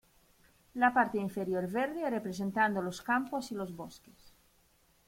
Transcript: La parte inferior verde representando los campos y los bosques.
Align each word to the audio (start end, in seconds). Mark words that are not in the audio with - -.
La 0.83 0.89
parte 0.95 1.19
inferior 1.19 1.69
verde 1.71 2.09
representando 2.09 2.81
los 2.81 3.03
campos 3.03 3.51
y 3.51 3.53
los 3.53 3.75
bosques. 3.75 4.33